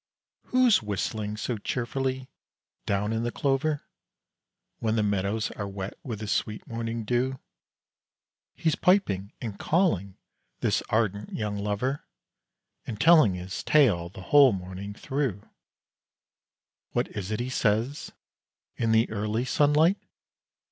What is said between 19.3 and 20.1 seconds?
sunlight?